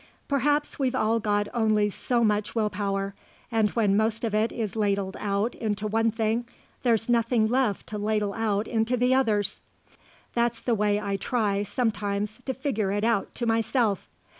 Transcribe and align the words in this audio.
Perhaps 0.27 0.79
we've 0.79 0.95
all 0.95 1.19
got 1.19 1.47
only 1.53 1.91
so 1.91 2.23
much 2.23 2.55
will 2.55 2.71
power 2.71 3.13
and 3.51 3.69
when 3.73 3.95
most 3.95 4.23
of 4.23 4.33
it 4.33 4.51
is 4.51 4.75
ladled 4.75 5.15
out 5.19 5.53
into 5.53 5.85
one 5.85 6.09
thing 6.09 6.47
there's 6.81 7.07
nothing 7.07 7.45
left 7.45 7.85
to 7.85 7.99
ladle 7.99 8.33
out 8.33 8.67
into 8.67 8.97
the 8.97 9.13
others. 9.13 9.61
That's 10.33 10.59
the 10.59 10.73
way 10.73 10.99
I 10.99 11.17
try, 11.17 11.61
sometimes, 11.61 12.39
to 12.45 12.53
figure 12.55 12.91
it 12.91 13.03
out 13.03 13.35
to 13.35 13.45
myself. 13.45 14.09